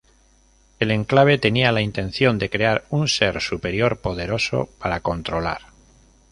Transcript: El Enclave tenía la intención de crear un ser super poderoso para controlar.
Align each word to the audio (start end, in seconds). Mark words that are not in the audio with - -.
El 0.79 0.89
Enclave 0.89 1.37
tenía 1.37 1.71
la 1.71 1.81
intención 1.81 2.39
de 2.39 2.49
crear 2.49 2.85
un 2.89 3.07
ser 3.07 3.39
super 3.39 3.95
poderoso 3.97 4.67
para 4.79 5.01
controlar. 5.01 5.61